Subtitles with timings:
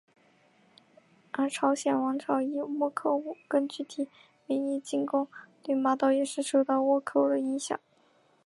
[1.29, 4.09] 而朝鲜王朝以倭寇根据地
[4.47, 5.27] 名义进攻
[5.61, 7.79] 对马岛也是受到倭寇的影响。